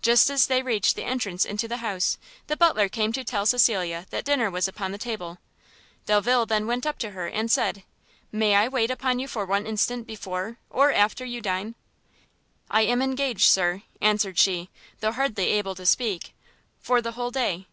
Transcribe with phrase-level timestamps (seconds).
[0.00, 2.16] Just as they reached the entrance into the house,
[2.46, 5.36] the Butler came to tell Cecilia that dinner was upon the table.
[6.06, 7.82] Delvile then went up to her, and said,
[8.32, 11.74] "May I wait upon you for one instant before or after you dine?"
[12.70, 14.70] "I am engaged, Sir," answered she,
[15.00, 16.32] though hardly able to speak,
[16.78, 17.66] "for the whole day."